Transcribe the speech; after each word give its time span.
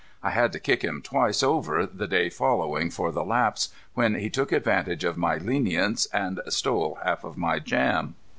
I 0.23 0.31
had 0.31 0.51
to 0.53 0.59
kick 0.59 0.81
him 0.83 1.03
twice 1.03 1.43
over 1.43 1.85
the 1.85 2.07
day 2.07 2.27
following 2.31 2.89
for 2.89 3.11
the 3.11 3.23
lapse, 3.23 3.69
when 3.93 4.15
he 4.15 4.31
took 4.31 4.51
advantage 4.51 5.03
of 5.03 5.15
my 5.15 5.37
lenience 5.37 6.07
and 6.11 6.41
stole 6.49 6.97
half 7.03 7.23
of 7.23 7.37
my 7.37 7.59
jam. 7.59 8.15